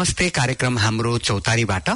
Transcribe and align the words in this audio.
नमस्ते 0.00 0.28
कार्यक्रम 0.32 0.78
हाम्रो 0.78 1.10
चौतारीबाट। 1.18 1.88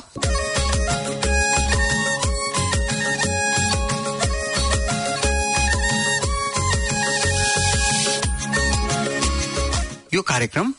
यो 10.14 10.22
कार्यक्रम 10.22 10.72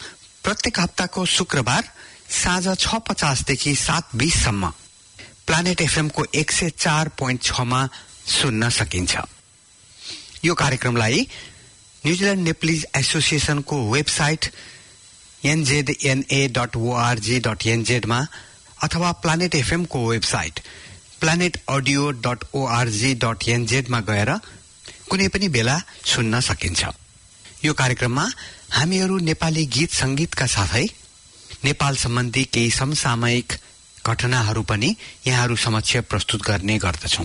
प्रत्येक 0.44 0.80
हप्ताको 0.80 1.26
शुक्रबार 1.26 1.90
साँझ 2.30 2.78
छ 2.78 3.02
पचासदेखि 3.10 3.76
सात 3.76 4.16
बीससम्म 4.16 4.70
प्लानेट 5.48 5.82
एफएमको 5.82 6.26
एक 6.36 6.52
सय 6.52 6.70
चार 6.78 7.10
पोइन्ट 7.18 7.42
छमा 7.42 7.82
सुन्न 8.38 8.70
सकिन्छ। 8.70 9.18
यो 10.46 10.54
कार्यक्रमलाई 10.54 11.28
New Zealand 12.05 12.44
Nepalese 12.44 12.86
एसोसिएसनको 12.96 13.84
website 13.92 14.52
NZNA 15.45 16.48
dot 16.58 16.76
ORG 16.77 17.40
dot 17.45 17.66
एनजेडमा 17.67 18.20
अथवा 18.84 19.12
planet 19.23 19.55
एफएमको 19.55 19.99
website 20.09 20.59
Planet 21.20 21.58
audio 21.70 22.09
dot 22.26 22.44
ORG 22.54 23.13
dot 23.23 23.48
एनजेडमा 23.49 23.99
गएर 24.09 24.31
कुनै 25.09 25.27
पनि 25.27 25.48
बेला 25.55 25.76
सुन्न 26.05 26.40
सकिन्छ। 26.41 26.85
यो 27.65 27.74
कार्यक्रममा 27.74 28.26
हामीहरू 28.71 29.18
नेपाली 29.29 29.65
गीत 29.76 29.91
संगीतका 29.93 30.48
साथै 30.48 30.85
नेपाल 31.63 31.96
सम्बन्धी 31.96 32.43
केही 32.54 32.71
समसामयिक 32.71 33.54
घटनाहरू 34.05 34.62
पनि 34.70 34.90
यहाँहरू 35.27 35.55
समक्ष 35.55 35.96
प्रस्तुत 36.09 36.41
गर्ने 36.46 36.77
गर्दछौ। 36.77 37.24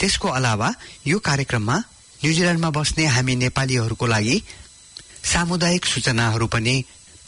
त्यसको 0.00 0.28
अलावा 0.28 0.72
यो 1.06 1.18
कार्यक्रममा 1.18 1.76
न्युजिल्याण्डमा 2.22 2.70
बस्ने 2.70 3.04
हामी 3.06 3.34
नेपालीहरूको 3.36 4.06
लागि 4.06 4.42
सामुदायिक 5.32 5.84
सूचनाहरू 5.86 6.46
पनि 6.46 6.74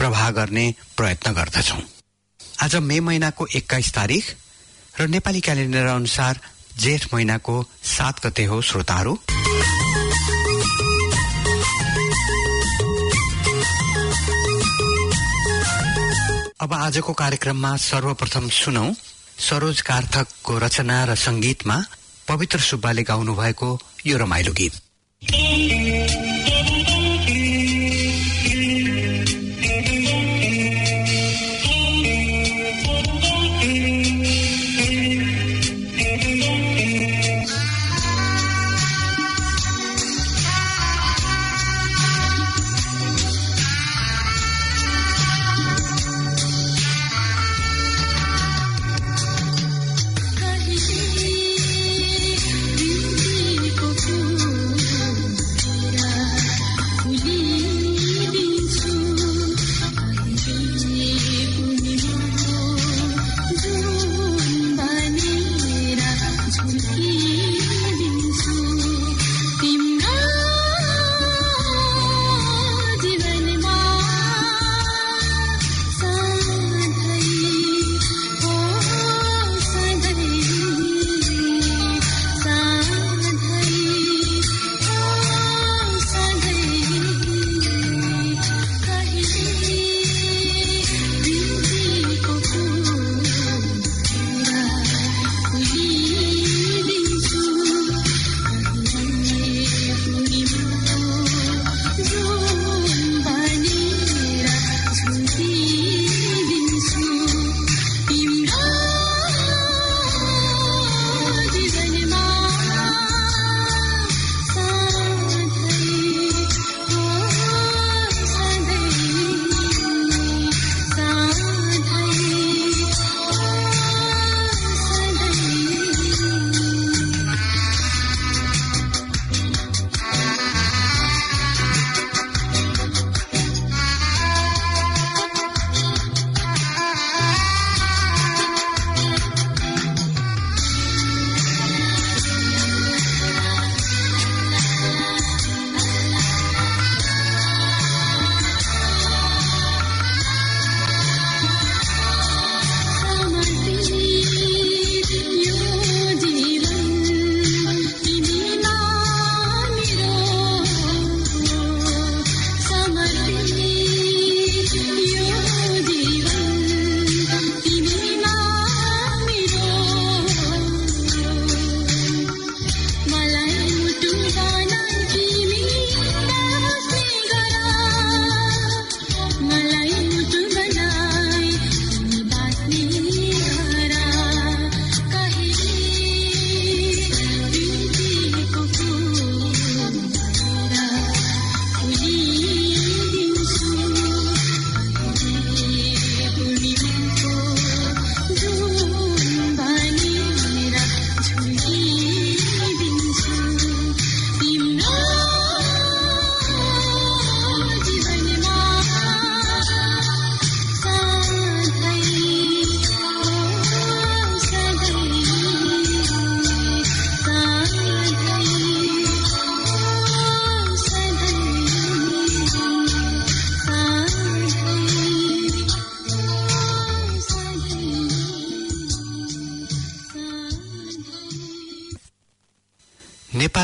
प्रवाह 0.05 0.31
गर्ने 0.31 0.65
प्रयत्न 0.97 1.31
गर्दछौ। 1.33 1.77
आज 2.63 2.75
मे 2.77 2.99
महिनाको 3.01 3.47
एक्काइस 3.57 3.93
तारिक 3.93 4.25
र 5.01 5.07
नेपाली 5.09 5.41
क्यालेण्डर 5.41 5.87
अनुसार 5.87 6.41
जेठ 6.79 7.07
महिनाको 7.15 7.55
सात 7.83 8.21
गते 8.27 8.45
हो 8.45 8.61
श्रोताहरू। 8.63 9.15
अब 16.61 16.73
आजको 16.75 17.13
कार्यक्रममा 17.13 17.77
सर्वप्रथम 17.77 18.49
सुनौ 18.53 18.87
सरोज 19.41 19.81
कार्थकको 19.81 20.59
रचना 20.59 21.05
र 21.05 21.15
संगीतमा 21.17 21.83
पवित्र 22.29 22.59
सुब्बाले 22.61 23.03
गाउनु 23.03 23.35
भएको 23.35 23.79
यो 24.07 24.19
रमाइलो 24.19 24.53
गीत। 24.53 24.75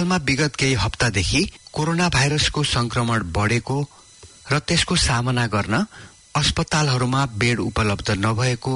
नेपालमा 0.01 0.25
विगत 0.25 0.57
केही 0.57 0.75
हप्तादेखि 0.81 1.41
कोरोना 1.73 2.09
भाइरसको 2.09 2.63
संक्रमण 2.65 3.21
बढेको 3.37 3.77
र 4.49 4.59
त्यसको 4.65 4.97
सामना 4.97 5.47
गर्न 5.47 5.77
अस्पतालहरूमा 6.41 7.25
बेड 7.37 7.61
उपलब्ध 7.61 8.11
नभएको 8.25 8.73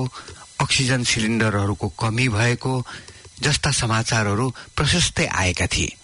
अक्सिजन 0.60 1.04
सिलिन्डरहरूको 1.08 1.88
कमी 1.96 2.28
भएको 2.28 2.72
जस्ता 3.40 3.70
समाचारहरू 3.72 4.50
प्रशस्तै 4.76 5.26
आएका 5.26 5.66
थिए। 5.66 5.96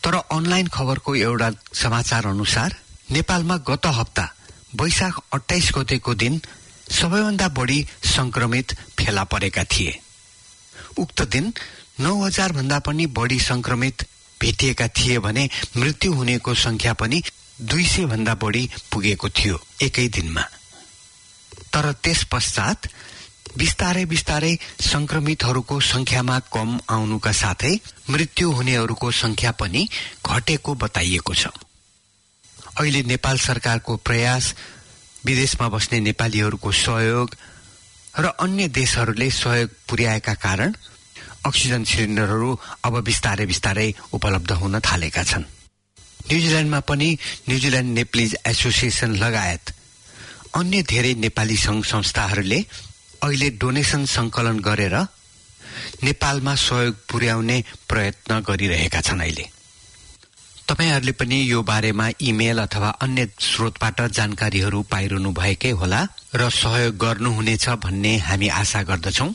तर 0.00 0.14
अनलाइन 0.32 0.66
खबरको 0.72 1.14
एउटा 1.16 1.50
समाचार 1.76 2.26
अनुसार 2.26 2.76
नेपालमा 3.12 3.56
गत 3.68 3.86
हप्ता 3.92 4.26
वैशाख 4.80 5.20
अठाइस 5.34 5.70
गतेको 5.76 6.14
दिन 6.16 6.40
सबैभन्दा 6.90 7.48
बढी 7.60 7.80
संक्रमित 8.16 8.76
फेला 8.96 9.24
परेका 9.28 9.64
थिए। 9.68 9.98
उक्त 10.98 11.22
दिन 11.28 11.52
नौ 12.00 12.20
हजार 12.24 12.52
भन्दा 12.52 12.78
पनि 12.80 13.06
बढी 13.12 13.40
संक्रमित 13.52 14.08
भेटिएका 14.40 14.88
थिए 14.88 15.18
भने 15.18 15.48
मृत्यु 15.76 16.12
हुनेको 16.12 16.54
संख्या 16.54 16.92
पनि 16.94 17.22
दुई 17.62 17.84
सय 17.86 18.06
भन्दा 18.06 18.34
बढी 18.34 18.68
पुगेको 18.92 19.28
थियो 19.28 19.60
एकै 19.82 20.08
दिनमा। 20.08 20.42
तर 21.72 21.92
त्यस 22.02 22.24
पश्चात 22.32 22.88
बिस्तारै 23.56 24.04
बिस्तारै 24.04 24.52
संक्रमितहरूको 24.80 25.80
संख्यामा 25.80 26.38
कम 26.52 26.78
आउनुका 26.90 27.32
साथै 27.32 27.74
मृत्यु 28.10 28.50
हुनेहरूको 28.52 29.10
संख्या 29.10 29.50
पनि 29.52 29.88
घटेको 30.26 30.74
बताइएको 30.74 31.34
छ। 31.34 31.46
अहिले 32.78 33.02
नेपाल 33.02 33.38
सरकारको 33.38 33.96
प्रयास 33.96 34.54
विदेशमा 35.24 35.68
बस्ने 35.68 36.00
नेपालीहरूको 36.00 36.72
सहयोग 36.72 37.36
र 38.20 38.24
अन्य 38.40 38.68
देशहरूले 38.68 39.30
सहयोग 39.30 39.70
पुर्याएका 39.88 40.34
कारण 40.34 40.74
अक्सिजन 41.48 41.84
सिलिन्डरहरू 41.90 42.50
अब 42.86 42.94
बिस्तारै 43.08 43.46
बिस्तारै 43.46 43.88
उपलब्ध 44.16 44.50
हुन 44.60 44.74
थालेका 44.86 45.22
छन्। 45.30 45.44
न्युजिल्याण्डमा 46.28 46.80
पनि 46.90 47.08
न्युजिल्याण्ड 47.48 47.90
नेप्लिज 47.98 48.36
एसोसिएसन 48.46 49.10
लगायत 49.22 49.64
अन्य 50.58 50.82
धेरै 50.92 51.12
नेपाली 51.24 51.56
सङ्घ 51.56 51.82
संस्थाहरूले 51.84 52.58
अहिले 53.22 53.48
डोनेसन 53.60 54.04
संकलन 54.16 54.58
गरेर 54.68 54.96
नेपालमा 56.02 56.54
सहयोग 56.54 56.94
पुर्याउने 57.10 57.56
प्रयत्न 57.88 58.40
गरिरहेका 58.48 59.00
छन् 59.06 59.20
अहिले। 59.20 59.46
तपाईँहरूले 60.68 61.12
पनि 61.20 61.38
यो 61.46 61.62
बारेमा 61.62 62.06
इमेल 62.20 62.58
अथवा 62.58 62.88
अन्य 63.04 63.28
स्रोतबाट 63.38 64.00
जानकारीहरू 64.18 64.82
पाइरहनु 64.90 65.30
भएकै 65.32 65.70
होला 65.80 66.00
र 66.34 66.50
सहयोग 66.50 66.96
गर्नुहुनेछ 66.98 67.68
भन्ने 67.84 68.16
हामी 68.28 68.48
आशा 68.60 68.82
गर्दछौँ। 68.82 69.30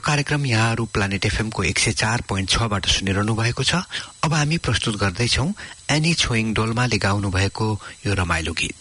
यो 0.00 0.04
कार्यक्रम 0.06 0.44
यहाँहरू 0.46 0.84
प्लानेट 0.96 1.26
एफएमको 1.26 1.62
एक 1.62 1.78
सय 1.78 1.92
चार 1.92 2.22
पोइन्ट 2.28 2.48
छबाट 2.50 2.86
सुनिरहनु 2.88 3.34
भएको 3.36 3.62
छ। 3.62 3.84
अब 4.24 4.32
हामी 4.32 4.56
प्रस्तुत 4.64 4.96
गर्दैछौ 4.96 5.44
एनी 5.92 6.12
छोइङ 6.16 6.54
डोल्माले 6.56 6.98
गाउनु 7.04 7.28
भएको 7.28 7.66
यो 8.06 8.14
रमाइलो 8.16 8.52
गीत। 8.56 8.79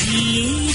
今 0.00 0.67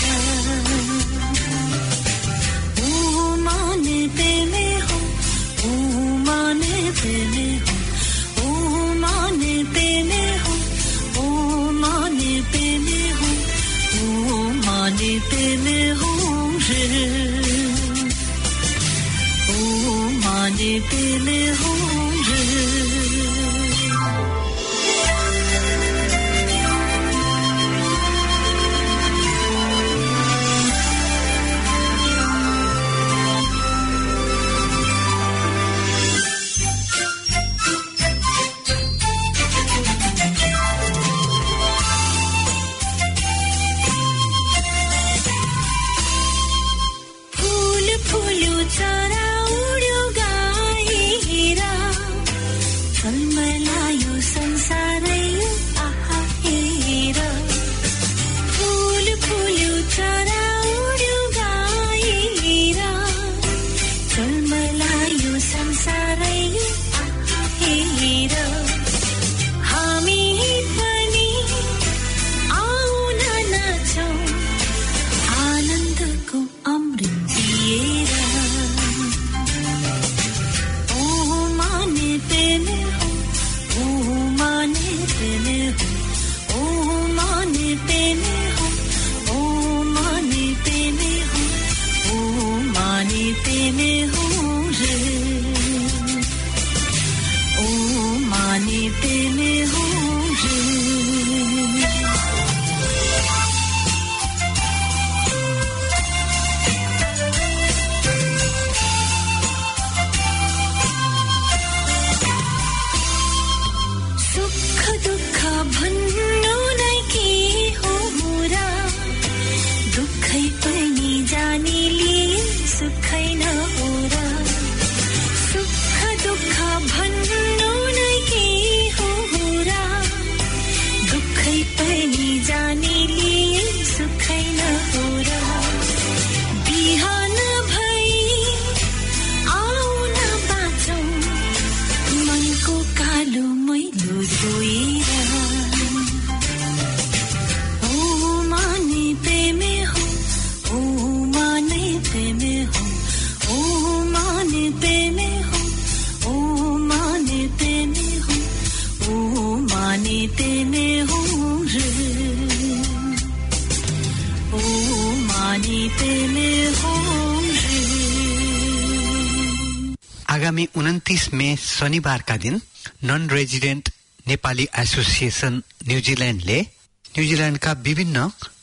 आगामी 170.29 170.65
उन्तिस 170.75 171.33
मे 171.33 171.55
शनिबारका 171.55 172.37
दिन 172.37 172.55
नन 173.03 173.29
रेजिडेन्ट 173.29 173.89
नेपाली 174.27 174.65
एसोसिएसन 174.83 175.61
न्युजिल्याण्डले 175.87 176.59
न्युजिल्याण्डका 176.61 177.71
विभिन्न 177.87 178.17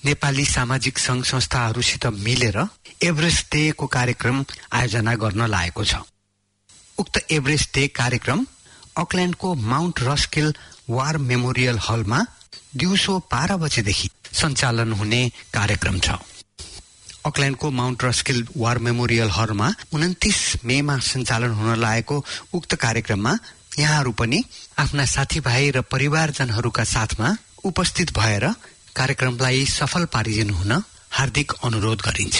नेपाली 0.04 0.44
सामाजिक 0.44 0.98
संघ 0.98 1.22
संस्थाहरूसित 1.24 2.06
मिलेर 2.26 2.58
एभरेस्ट 3.02 3.46
डेको 3.52 3.86
कार्यक्रम 3.86 4.44
आयोजना 4.72 5.14
गर्न 5.14 5.46
लागेको 5.46 5.84
छ। 5.84 5.94
उक्त 6.98 7.14
एभरेस्ट 7.30 7.74
डे 7.74 7.86
कार्यक्रम 8.00 8.44
अकल्याण्डको 8.96 9.54
माउन्ट 9.54 9.96
रस्किल 10.02 10.52
वार 10.90 11.14
मेमोरियल 11.30 11.78
हलमा 11.88 12.20
दिउँसो 12.76 13.18
बाह्र 13.30 13.56
बजेदेखि 13.62 14.08
सञ्चालन 14.42 14.92
हुने 14.92 15.22
कार्यक्रम 15.54 15.98
छ। 16.00 16.18
अकल्याण्डको 17.26 17.70
माउन्ट 17.70 18.04
रस्किल 18.04 18.46
वार 18.56 18.78
मेमोरियल 18.86 19.30
हलमा 19.30 19.68
उन्तिस 19.94 20.40
मेमा 20.64 20.98
सञ्चालन 21.08 21.52
हुन 21.58 21.78
लागेको 21.80 22.16
उक्त 22.54 22.74
कार्यक्रममा 22.84 23.32
यहाँहरू 23.78 24.12
पनि 24.20 24.38
आफ्ना 24.78 25.04
साथीभाइ 25.14 25.70
र 25.76 25.80
परिवारजनहरूका 25.92 26.84
साथमा 26.94 27.28
उपस्थित 27.64 28.12
भएर 28.18 28.46
कार्यक्रमलाई 28.96 29.64
सफल 29.70 30.04
पारिदिनु 30.14 30.54
हुन 30.54 30.72
हार्दिक 31.18 31.52
अनुरोध 31.64 32.00
गरिन्छ। 32.06 32.38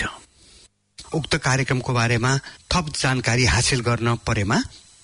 उक्त 1.14 1.36
कार्यक्रमको 1.44 1.92
बारेमा 1.92 2.32
थप 2.72 2.92
जानकारी 2.96 3.44
हासिल 3.54 3.80
गर्न 3.88 4.14
परेमा 4.26 4.58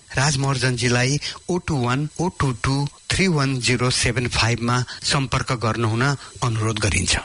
राजमर्जनजीलाई 0.08 1.18
O 1.50 1.56
two 1.66 1.76
one 1.84 2.08
O 2.20 2.28
two 2.40 2.52
two 2.64 2.74
three 3.10 3.26
one 3.28 3.58
zero 3.60 3.90
seven 3.92 4.28
फाइभमा 4.30 4.76
सम्पर्क 5.12 5.52
गर्नुहुन 5.64 6.02
अनुरोध 6.46 6.78
गरिन्छ। 6.78 7.16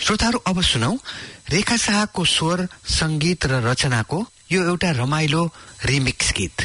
श्रोताहरू 0.00 0.38
अब 0.46 0.60
सुनौ। 0.62 0.92
रेखा 1.52 1.76
शाहको 1.76 2.24
स्वर 2.24 2.60
संगीत 2.88 3.44
र 3.46 3.60
रचनाको 3.64 4.18
यो 4.52 4.64
एउटा 4.64 4.90
रमाइलो 4.96 5.42
रिमिक्स 5.84 6.32
गीत। 6.32 6.56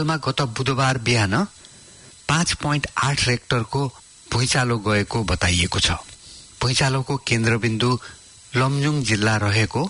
नेपालमा 0.00 0.16
गत 0.24 0.40
बुधबार 0.56 0.98
बिहान 1.04 1.34
पाँच 2.28 2.52
पोइन्ट 2.62 2.86
आठ 2.96 3.28
रेक्टरको 3.28 3.80
भुइँचालो 4.32 4.78
गएको 4.80 5.18
बताइएको 5.24 5.78
छ। 5.78 5.90
भुइँचालोको 6.62 7.16
केन्द्रबिन्दु 7.28 7.90
लमजुङ 8.56 9.02
जिल्ला 9.04 9.36
रहेको 9.36 9.82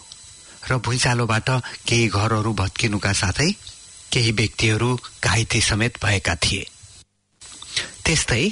र 0.67 0.79
भुइँचालोबाट 0.83 1.49
केही 1.87 2.09
घरहरू 2.11 2.52
भत्किनुका 2.55 3.12
साथै 3.12 3.50
केही 4.12 4.33
व्यक्तिहरू 4.33 4.90
घाइते 5.25 5.61
समेत 5.61 6.02
भएका 6.02 6.35
थिए। 6.43 6.67
त्यस्तै 8.05 8.45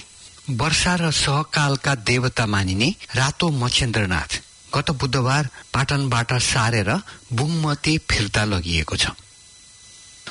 वर्षा 0.55 0.95
र 0.95 1.11
सहकालका 1.11 1.95
देवता 2.07 2.47
मानिने 2.47 2.95
रातो 3.15 3.51
मच्छेन्द्रनाथ 3.59 4.31
गत 4.75 4.91
बुधबार 5.01 5.49
पाटनबाट 5.75 6.33
सारेर 6.45 6.91
बुङमती 7.33 7.99
फिर्ता 8.11 8.45
लगिएको 8.45 8.97
छ। 8.97 9.11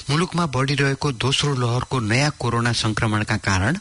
मुलुकमा 0.10 0.46
बढ़िरहेको 0.56 1.12
दोस्रो 1.24 1.54
लहरको 1.56 2.00
नयाँ 2.00 2.32
कोरोना 2.40 2.72
संक्रमणका 2.74 3.38
कारण 3.44 3.78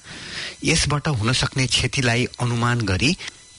यसबाट 0.65 1.09
हुन 1.19 1.33
सक्ने 1.33 1.67
क्षतिलाई 1.67 2.25
अनुमान 2.41 2.81
गरी 2.91 3.11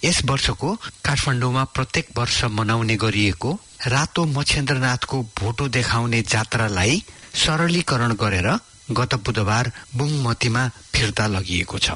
यस 0.03 0.21
वर्षको 0.29 0.73
काठमाडौँमा 1.05 1.63
प्रत्येक 1.75 2.07
वर्ष 2.17 2.43
मनाउने 2.57 2.95
गरिएको 2.95 3.51
रातो 3.87 4.25
मच्छेन्द्रनाथको 4.25 5.21
भोटो 5.39 5.67
देखाउने 5.67 6.21
जात्रालाई 6.21 7.03
सरलीकरण 7.35 8.13
गरेर 8.21 8.49
गत 8.91 9.13
बुधबार 9.25 9.71
बुङमतीमा 9.95 10.67
फिर्ता 10.93 11.27
लगिएको 11.27 11.77
छ। 11.77 11.91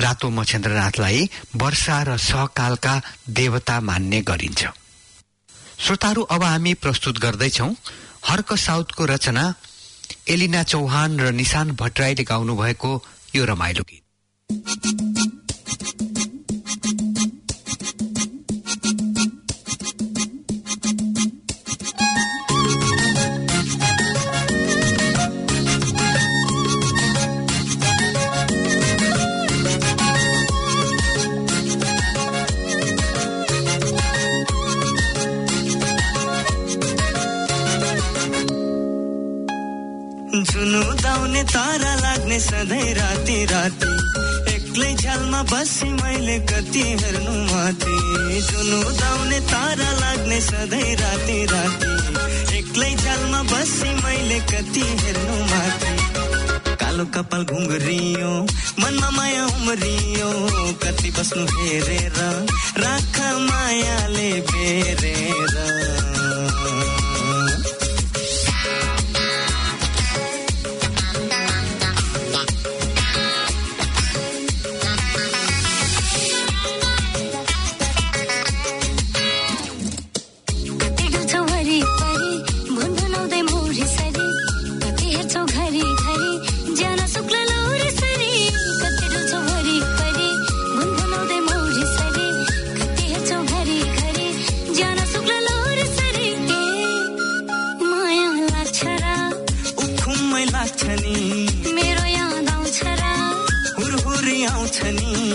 रातो 0.00 0.28
मच्छेन्द्रनाथलाई 0.30 1.28
वर्षा 1.56 2.02
र 2.02 2.16
सहकालका 2.20 2.94
देवता 3.30 3.80
मान्ने 3.80 4.20
गरिन्छ। 4.22 4.66
श्रोताहरू 5.78 6.22
अब 6.22 6.42
हामी 6.42 6.74
प्रस्तुत 6.74 7.18
गर्दैछौ 7.18 7.68
हर्क 8.28 8.52
साउथको 8.58 9.04
रचना 9.06 9.44
एलिना 10.28 10.62
चौहान 10.72 11.18
र 11.20 11.30
निशान 11.32 11.70
भट्टराईले 11.80 12.24
गाउनु 12.24 12.56
भएको 12.56 12.90
यो 13.36 13.44
रमाइलो 13.44 13.82
गीत। 13.90 14.02
जुनुदाउने 40.46 41.42
तारा 41.52 41.94
लाग्ने 42.02 42.38
सधैँ 42.40 42.92
राति 42.94 43.38
राति। 43.50 43.90
एक्लै 44.54 44.92
झ्यालमा 44.94 45.42
बसी 45.52 45.88
मैले 45.90 46.38
कति 46.50 46.82
हेर्नु 47.02 47.34
माथि। 47.50 47.96
जुनुदाउने 48.48 49.40
तारा 49.52 49.90
लाग्ने 50.00 50.40
सधैँ 50.40 50.94
राति 51.02 51.38
राति। 51.52 51.90
एक्लै 52.58 52.90
झ्यालमा 52.94 53.42
बसी 53.52 53.90
मैले 54.04 54.38
कति 54.52 54.84
हेर्नु 55.02 55.36
माथि। 55.50 55.94
कालो 56.80 57.04
कपाल 57.14 57.44
घुङ्रियो 57.44 58.32
मनमा 58.80 59.10
माया 59.16 59.44
उम्रियो। 59.46 60.30
कति 60.84 61.10
बस्नु 61.18 61.44
हेरेर 61.56 62.18
राख 62.84 63.16
मायाले 63.50 64.30
बेरेर। 64.52 66.15
किन 104.78 105.25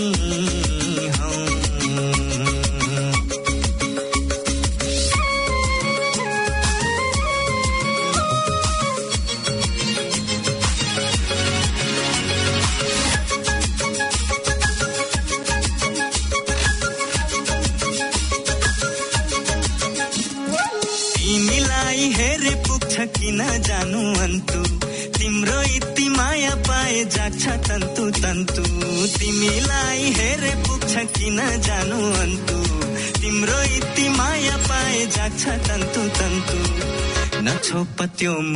pat 38.02 38.18
yung 38.18 38.50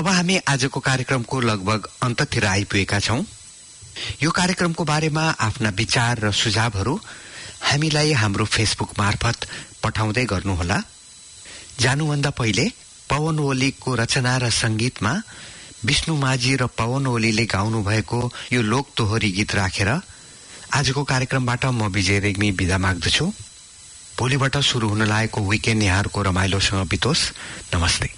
अब 0.00 0.06
हामी 0.08 0.36
आजको 0.48 0.80
कार्यक्रमको 0.80 1.40
लगभग 1.40 1.86
अन्ततिर 2.02 2.44
आइपुगेका 2.46 2.98
छौं। 3.00 3.20
यो 4.22 4.30
कार्यक्रमको 4.30 4.84
बारेमा 4.84 5.24
आफ्ना 5.38 5.70
विचार 5.76 6.18
र 6.24 6.30
सुझावहरू 6.32 6.94
हामीलाई 7.62 8.12
हाम्रो 8.16 8.44
फेसबुक 8.46 8.90
मार्फत 8.98 9.44
पठाउँदै 9.82 10.24
गर्नुहोला। 10.24 10.78
जानुभन्दा 11.80 12.30
पहिले 12.32 12.64
पवन 13.10 13.38
ओलीको 13.40 13.94
रचना 14.00 14.36
र 14.38 14.50
संगीतमा 14.50 15.12
विष्णु 15.84 16.16
माझी 16.16 16.56
र 16.56 16.66
पवन 16.72 17.06
ओलीले 17.06 17.44
गाउनु 17.44 17.82
भएको 17.84 18.20
यो 18.52 18.62
लोक 18.62 18.86
तोहरी 18.96 19.30
गीत 19.36 19.54
राखेर 19.54 19.90
आजको 20.80 21.04
कार्यक्रमबाट 21.04 21.64
म 21.66 21.92
विजय 21.92 22.18
रेग्मी 22.24 22.50
विदा 22.56 22.78
माग्दछु। 22.78 23.26
भोलिबाट 24.16 24.56
शुरू 24.64 24.88
हुन 24.88 25.04
लागेको 25.04 25.40
विकेन्ड 25.50 25.82
यहाँहरूको 25.82 26.22
रमाइलोसँग 26.22 26.88
बितोस्। 26.88 27.28
नमस्ते। 27.74 28.08